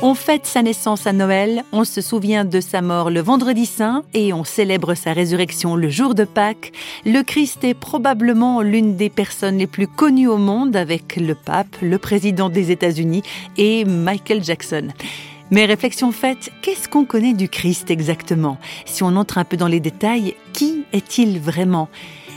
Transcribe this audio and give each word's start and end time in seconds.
On 0.00 0.14
fête 0.14 0.46
sa 0.46 0.62
naissance 0.62 1.08
à 1.08 1.12
Noël, 1.12 1.64
on 1.72 1.82
se 1.82 2.00
souvient 2.00 2.44
de 2.44 2.60
sa 2.60 2.82
mort 2.82 3.10
le 3.10 3.20
vendredi 3.20 3.66
saint 3.66 4.04
et 4.14 4.32
on 4.32 4.44
célèbre 4.44 4.94
sa 4.94 5.12
résurrection 5.12 5.74
le 5.74 5.88
jour 5.88 6.14
de 6.14 6.22
Pâques. 6.22 6.70
Le 7.04 7.22
Christ 7.22 7.64
est 7.64 7.74
probablement 7.74 8.62
l'une 8.62 8.94
des 8.94 9.10
personnes 9.10 9.58
les 9.58 9.66
plus 9.66 9.88
connues 9.88 10.28
au 10.28 10.36
monde 10.36 10.76
avec 10.76 11.16
le 11.16 11.34
pape, 11.34 11.74
le 11.82 11.98
président 11.98 12.48
des 12.48 12.70
États-Unis 12.70 13.24
et 13.56 13.84
Michael 13.84 14.44
Jackson. 14.44 14.86
Mais 15.50 15.64
réflexion 15.64 16.12
faite, 16.12 16.52
qu'est-ce 16.62 16.88
qu'on 16.88 17.04
connaît 17.04 17.34
du 17.34 17.48
Christ 17.48 17.90
exactement? 17.90 18.56
Si 18.84 19.02
on 19.02 19.16
entre 19.16 19.38
un 19.38 19.44
peu 19.44 19.56
dans 19.56 19.66
les 19.66 19.80
détails, 19.80 20.36
qui 20.52 20.84
est-il 20.92 21.40
vraiment? 21.40 21.88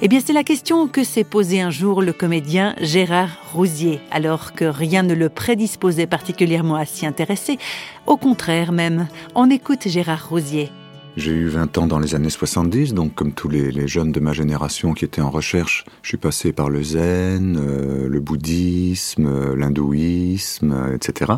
Eh 0.00 0.06
bien, 0.06 0.20
c'est 0.24 0.32
la 0.32 0.44
question 0.44 0.86
que 0.86 1.02
s'est 1.02 1.24
posée 1.24 1.60
un 1.60 1.70
jour 1.70 2.02
le 2.02 2.12
comédien 2.12 2.76
Gérard 2.80 3.30
Rousier, 3.52 4.00
alors 4.12 4.52
que 4.52 4.64
rien 4.64 5.02
ne 5.02 5.12
le 5.12 5.28
prédisposait 5.28 6.06
particulièrement 6.06 6.76
à 6.76 6.84
s'y 6.84 7.04
intéresser. 7.04 7.58
Au 8.06 8.16
contraire 8.16 8.70
même, 8.70 9.08
on 9.34 9.50
écoute 9.50 9.88
Gérard 9.88 10.28
Rousier. 10.28 10.70
J'ai 11.18 11.32
eu 11.32 11.48
20 11.48 11.78
ans 11.78 11.88
dans 11.88 11.98
les 11.98 12.14
années 12.14 12.30
70, 12.30 12.94
donc 12.94 13.12
comme 13.16 13.32
tous 13.32 13.48
les, 13.48 13.88
jeunes 13.88 14.12
de 14.12 14.20
ma 14.20 14.32
génération 14.32 14.94
qui 14.94 15.04
étaient 15.04 15.20
en 15.20 15.30
recherche, 15.30 15.84
je 16.02 16.10
suis 16.10 16.16
passé 16.16 16.52
par 16.52 16.70
le 16.70 16.80
zen, 16.84 17.56
euh, 17.60 18.08
le 18.08 18.20
bouddhisme, 18.20 19.26
euh, 19.26 19.56
l'hindouisme, 19.56 20.70
euh, 20.70 20.94
etc. 20.94 21.32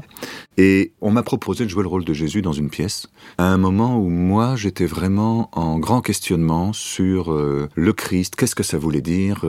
Et 0.58 0.92
on 1.00 1.10
m'a 1.10 1.22
proposé 1.22 1.64
de 1.64 1.70
jouer 1.70 1.82
le 1.82 1.88
rôle 1.88 2.04
de 2.04 2.12
Jésus 2.12 2.42
dans 2.42 2.52
une 2.52 2.68
pièce, 2.68 3.06
à 3.38 3.44
un 3.44 3.56
moment 3.56 3.98
où 3.98 4.10
moi 4.10 4.54
j'étais 4.54 4.84
vraiment 4.84 5.48
en 5.52 5.78
grand 5.78 6.02
questionnement 6.02 6.74
sur 6.74 7.32
le 7.32 7.92
Christ, 7.94 8.36
qu'est-ce 8.36 8.54
que 8.54 8.62
ça 8.62 8.76
voulait 8.76 9.00
dire. 9.00 9.46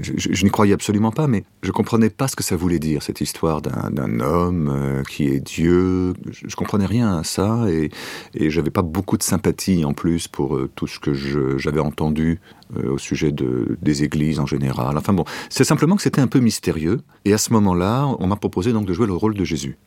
je, 0.00 0.44
n'y 0.44 0.50
croyais 0.50 0.74
absolument 0.74 1.12
pas, 1.12 1.28
mais 1.28 1.44
je 1.62 1.70
comprenais 1.70 2.10
pas 2.10 2.26
ce 2.26 2.34
que 2.34 2.42
ça 2.42 2.56
voulait 2.56 2.80
dire, 2.80 3.04
cette 3.04 3.20
histoire 3.20 3.62
d'un 3.62 4.18
homme 4.18 5.04
qui 5.08 5.28
est 5.28 5.38
Dieu. 5.38 6.14
Je, 6.28 6.48
je 6.48 6.56
comprenais 6.56 6.86
rien 6.86 7.16
à 7.16 7.22
ça 7.22 7.66
et, 7.68 7.90
et 8.34 8.50
j'avais 8.50 8.70
pas 8.70 8.82
beaucoup 8.82 9.16
de 9.16 9.27
sympathie 9.28 9.84
en 9.84 9.92
plus 9.92 10.28
pour 10.28 10.56
euh, 10.56 10.70
tout 10.74 10.86
ce 10.86 10.98
que 10.98 11.12
j'avais 11.58 11.80
entendu 11.80 12.40
euh, 12.76 12.92
au 12.92 12.98
sujet 12.98 13.32
de, 13.32 13.78
des 13.80 14.02
églises 14.02 14.40
en 14.40 14.46
général. 14.46 14.98
Enfin 14.98 15.12
bon, 15.12 15.24
c'est 15.48 15.64
simplement 15.64 15.96
que 15.96 16.02
c'était 16.02 16.20
un 16.20 16.26
peu 16.26 16.40
mystérieux. 16.40 17.00
Et 17.24 17.32
à 17.32 17.38
ce 17.38 17.52
moment-là, 17.54 18.06
on 18.18 18.26
m'a 18.26 18.36
proposé 18.36 18.72
donc 18.72 18.86
de 18.86 18.92
jouer 18.92 19.06
le 19.06 19.14
rôle 19.14 19.34
de 19.34 19.44
Jésus. 19.44 19.78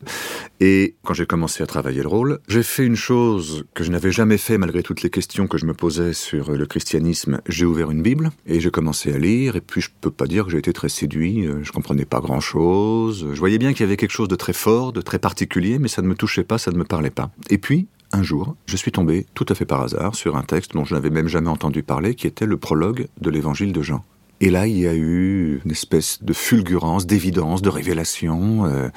Et 0.59 0.95
quand 1.03 1.13
j'ai 1.13 1.27
commencé 1.27 1.61
à 1.61 1.67
travailler 1.67 2.01
le 2.01 2.07
rôle, 2.07 2.39
j'ai 2.47 2.63
fait 2.63 2.85
une 2.85 2.95
chose 2.95 3.65
que 3.73 3.83
je 3.83 3.91
n'avais 3.91 4.11
jamais 4.11 4.37
fait 4.37 4.57
malgré 4.57 4.81
toutes 4.81 5.03
les 5.03 5.11
questions 5.11 5.45
que 5.45 5.59
je 5.59 5.65
me 5.65 5.73
posais 5.73 6.13
sur 6.13 6.51
le 6.51 6.65
christianisme. 6.65 7.41
J'ai 7.47 7.65
ouvert 7.65 7.91
une 7.91 8.01
Bible 8.01 8.31
et 8.47 8.59
j'ai 8.59 8.71
commencé 8.71 9.13
à 9.13 9.17
lire. 9.17 9.55
Et 9.55 9.61
puis 9.61 9.81
je 9.81 9.89
peux 10.01 10.11
pas 10.11 10.25
dire 10.25 10.45
que 10.45 10.51
j'ai 10.51 10.57
été 10.57 10.73
très 10.73 10.89
séduit. 10.89 11.45
Euh, 11.45 11.63
je 11.63 11.71
comprenais 11.71 12.05
pas 12.05 12.19
grand-chose. 12.19 13.27
Je 13.31 13.39
voyais 13.39 13.59
bien 13.59 13.73
qu'il 13.73 13.81
y 13.81 13.83
avait 13.83 13.97
quelque 13.97 14.11
chose 14.11 14.27
de 14.27 14.35
très 14.35 14.53
fort, 14.53 14.91
de 14.91 15.01
très 15.01 15.19
particulier, 15.19 15.77
mais 15.77 15.87
ça 15.87 16.01
ne 16.01 16.07
me 16.07 16.15
touchait 16.15 16.43
pas, 16.43 16.57
ça 16.57 16.71
ne 16.71 16.77
me 16.77 16.85
parlait 16.85 17.11
pas. 17.11 17.31
Et 17.49 17.57
puis, 17.57 17.87
un 18.13 18.23
jour, 18.23 18.55
je 18.65 18.77
suis 18.77 18.91
tombé 18.91 19.25
tout 19.33 19.45
à 19.49 19.55
fait 19.55 19.65
par 19.65 19.81
hasard 19.81 20.15
sur 20.15 20.35
un 20.35 20.43
texte 20.43 20.73
dont 20.73 20.85
je 20.85 20.93
n'avais 20.93 21.09
même 21.09 21.27
jamais 21.27 21.49
entendu 21.49 21.83
parler, 21.83 22.15
qui 22.15 22.27
était 22.27 22.45
le 22.45 22.57
prologue 22.57 23.07
de 23.19 23.29
l'évangile 23.29 23.73
de 23.73 23.81
Jean. 23.81 24.03
Et 24.41 24.49
là, 24.49 24.65
il 24.65 24.77
y 24.79 24.87
a 24.87 24.95
eu 24.95 25.61
une 25.63 25.71
espèce 25.71 26.23
de 26.23 26.33
fulgurance, 26.33 27.05
d'évidence, 27.05 27.61
de 27.61 27.69
révélation. 27.69 28.65
Euh, 28.65 28.89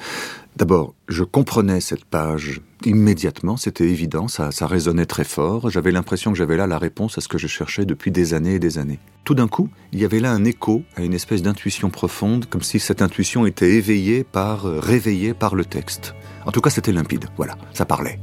d'abord, 0.55 0.95
je 1.07 1.23
comprenais 1.23 1.81
cette 1.81 2.03
page 2.03 2.61
immédiatement, 2.83 3.55
c'était 3.55 3.87
évident, 3.87 4.27
ça, 4.27 4.51
ça 4.51 4.65
résonnait 4.65 5.05
très 5.05 5.23
fort. 5.23 5.69
J'avais 5.69 5.91
l'impression 5.91 6.31
que 6.31 6.37
j'avais 6.37 6.57
là 6.57 6.65
la 6.65 6.79
réponse 6.79 7.19
à 7.19 7.21
ce 7.21 7.27
que 7.27 7.37
je 7.37 7.45
cherchais 7.45 7.85
depuis 7.85 8.09
des 8.09 8.33
années 8.33 8.55
et 8.55 8.59
des 8.59 8.79
années. 8.79 8.99
Tout 9.23 9.35
d'un 9.35 9.47
coup, 9.47 9.69
il 9.91 9.99
y 9.99 10.05
avait 10.05 10.19
là 10.19 10.31
un 10.31 10.45
écho 10.45 10.81
à 10.95 11.03
une 11.03 11.13
espèce 11.13 11.43
d'intuition 11.43 11.91
profonde, 11.91 12.47
comme 12.47 12.63
si 12.63 12.79
cette 12.79 13.03
intuition 13.03 13.45
était 13.45 13.71
éveillée 13.71 14.23
par, 14.23 14.65
euh, 14.65 14.79
réveillée 14.79 15.35
par 15.35 15.53
le 15.53 15.63
texte. 15.63 16.15
En 16.47 16.51
tout 16.51 16.61
cas, 16.61 16.71
c'était 16.71 16.91
limpide, 16.91 17.25
voilà, 17.37 17.55
ça 17.73 17.85
parlait. 17.85 18.19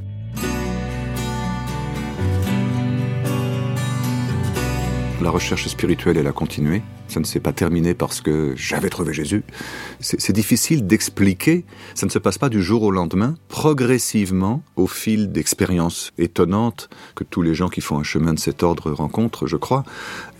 La 5.22 5.30
recherche 5.30 5.68
spirituelle, 5.68 6.16
elle 6.16 6.27
a 6.27 6.33
continué. 6.33 6.83
Ça 7.06 7.20
ne 7.20 7.24
s'est 7.24 7.38
pas 7.38 7.52
terminé 7.52 7.94
parce 7.94 8.20
que 8.20 8.55
j'avais 8.56 8.88
trouvé 8.88 9.14
Jésus. 9.14 9.44
C'est 10.00 10.33
difficile 10.33 10.84
d'expliquer. 10.84 11.64
Ça 11.94 12.06
ne 12.06 12.10
se 12.10 12.18
passe 12.18 12.38
pas 12.38 12.48
du 12.48 12.60
jour 12.60 12.83
au 12.83 12.90
lendemain. 12.90 13.36
Progressivement, 13.46 14.64
au 14.74 14.88
fil 14.88 15.30
d'expériences 15.30 16.11
étonnantes 16.18 16.90
que 17.14 17.22
tous 17.22 17.40
les 17.40 17.55
gens 17.55 17.68
qui 17.68 17.80
font 17.80 18.00
un 18.00 18.02
chemin 18.02 18.34
de 18.34 18.40
cet 18.40 18.64
ordre 18.64 18.90
rencontrent, 18.90 19.46
je 19.46 19.56
crois, 19.56 19.84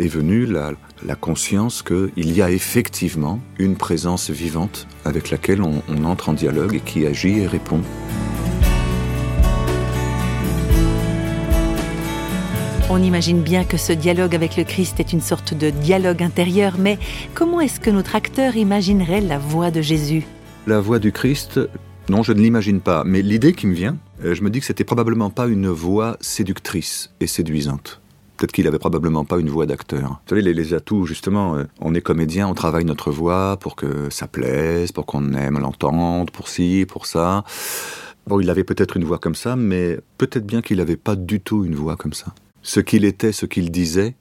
est 0.01 0.09
venue 0.09 0.47
la, 0.47 0.75
conscience 1.15 1.85
qu'il 1.85 2.33
y 2.33 2.43
a 2.43 2.51
effectivement 2.51 3.39
une 3.61 3.77
présence 3.77 4.31
vivante 4.31 4.89
avec 5.05 5.31
laquelle 5.31 5.63
on 5.63 5.83
entre 6.05 6.29
en 6.29 6.33
dialogue 6.33 6.75
et 6.75 6.81
qui 6.81 7.07
agit 7.07 7.39
et 7.39 7.47
répond. 7.47 7.83
On 12.95 13.03
imagine 13.03 13.41
bien 13.41 13.65
que 13.65 13.79
ce 13.79 13.95
dialogue 13.95 14.35
avec 14.35 14.59
le 14.59 14.65
Christ 14.65 15.01
est 15.01 15.15
une 15.15 15.23
sorte 15.23 15.55
de 15.55 15.71
dialogue 15.71 16.23
intérieur, 16.23 16.75
mais 16.79 16.99
comment 17.33 17.63
est-ce 17.63 17.81
que 17.81 17.89
notre 17.89 18.15
acteur 18.17 18.55
imaginerait 18.55 19.23
la 19.23 19.39
voix 19.39 19.71
de 19.71 19.81
Jésus? 19.81 20.27
La 20.67 20.79
voix 20.79 20.99
du 20.99 21.11
Christ, 21.11 21.59
non, 22.11 22.23
je 22.23 22.35
ne 22.35 22.41
l'imagine 22.41 22.83
pas, 22.83 23.03
mais 23.07 23.23
l'idée 23.23 23.55
qui 23.55 23.67
me 23.67 23.73
vient, 23.73 23.97
euh, 24.23 24.35
je 24.35 24.43
me 24.43 24.51
dis 24.51 24.61
que 24.61 24.67
c'était 24.67 24.85
probablement 24.85 25.31
pas 25.31 25.47
une 25.47 25.69
voix 25.69 26.19
séductrice 26.21 27.15
et 27.21 27.27
séduisante. 27.27 28.03
Peut-être 28.37 28.53
qu'il 28.53 28.67
avait 28.67 28.79
probablement 28.79 29.25
pas 29.25 29.39
une 29.39 29.49
voix 29.49 29.65
d'acteur. 29.65 30.03
Vous 30.03 30.29
savez, 30.29 30.43
les, 30.43 30.53
les, 30.53 30.75
atouts, 30.75 31.07
justement, 31.07 31.57
euh, 31.57 31.65
on 31.81 31.95
est 31.95 32.03
comédien, 32.03 32.47
on 32.47 32.53
travaille 32.53 32.85
notre 32.85 33.11
voix 33.11 33.57
pour 33.59 33.75
que 33.75 34.11
ça 34.11 34.27
plaise, 34.27 34.93
pour 34.93 35.07
qu'on 35.07 35.33
aime 35.33 35.59
l'entendre, 35.59 36.31
pour 36.31 36.47
ci, 36.47 36.85
pour 36.87 37.07
ça. 37.07 37.43
Bon, 38.27 38.39
il 38.39 38.51
avait 38.51 38.65
peut-être 38.65 38.99
une 38.99 39.05
voix 39.05 39.19
comme 39.19 39.35
ça, 39.35 39.57
mais 39.57 39.99
peut-être 40.19 40.45
bien 40.45 40.61
qu'il 40.61 40.77
n'avait 40.77 40.97
pas 40.97 41.17
du 41.17 41.41
tout 41.41 41.65
une 41.65 41.75
voix 41.75 41.97
comme 41.97 42.13
ça 42.13 42.35
ce 42.63 42.81
qu'il 42.81 43.05
était, 43.05 43.33
ce 43.33 43.47
qu'il 43.47 43.71
disait, 43.71 44.15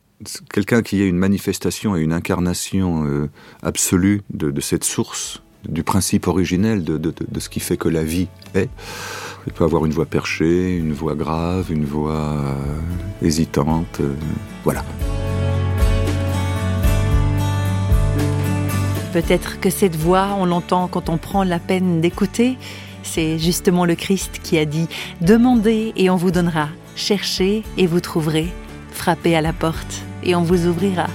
quelqu'un 0.51 0.81
qui 0.81 1.01
ait 1.01 1.07
une 1.07 1.17
manifestation 1.17 1.95
et 1.95 2.01
une 2.01 2.13
incarnation 2.13 3.05
euh, 3.05 3.29
absolue 3.63 4.21
de, 4.31 4.59
cette 4.61 4.83
source, 4.83 5.41
du 5.67 5.83
principe 5.83 6.27
originel 6.27 6.83
de, 6.83 7.13
ce 7.39 7.49
qui 7.49 7.59
fait 7.59 7.77
que 7.77 7.89
la 7.89 8.03
vie 8.03 8.27
est. 8.53 8.69
Il 9.47 9.53
peut 9.53 9.63
avoir 9.63 9.85
une 9.85 9.91
voix 9.91 10.05
perchée, 10.05 10.75
une 10.75 10.93
voix 10.93 11.15
grave, 11.15 11.71
une 11.71 11.85
voix 11.85 12.35
euh, 12.35 12.55
hésitante, 13.21 13.99
euh, 13.99 14.13
voilà. 14.63 14.85
Peut-être 19.13 19.59
que 19.59 19.69
cette 19.69 19.95
voix, 19.95 20.37
on 20.39 20.45
l'entend 20.45 20.87
quand 20.87 21.09
on 21.09 21.17
prend 21.17 21.43
la 21.43 21.59
peine 21.59 21.99
d'écouter. 21.99 22.57
C'est 23.03 23.39
justement 23.39 23.83
le 23.83 23.95
Christ 23.95 24.39
qui 24.41 24.57
a 24.57 24.63
dit⁇ 24.63 24.83
Demandez 25.25 25.91
et 25.97 26.09
on 26.09 26.15
vous 26.15 26.31
donnera⁇ 26.31 26.65
Cherchez 27.01 27.63
et 27.79 27.87
vous 27.87 27.99
trouverez, 27.99 28.45
frappez 28.91 29.35
à 29.35 29.41
la 29.41 29.53
porte 29.53 30.03
et 30.21 30.35
on 30.35 30.43
vous 30.43 30.67
ouvrira. 30.67 31.07